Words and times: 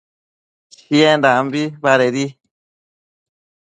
Chiendambi 0.79 1.63
badedi 1.83 2.25